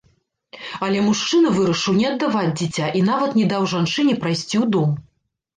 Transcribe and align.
Але 0.85 1.03
мужчына 1.07 1.51
вырашыў 1.57 1.93
не 1.99 2.07
аддаваць 2.11 2.55
дзіця 2.63 2.89
і 3.01 3.05
нават 3.11 3.39
не 3.41 3.45
даў 3.53 3.71
жанчыне 3.75 4.17
прайсці 4.25 4.55
ў 4.63 4.73
дом. 4.79 4.91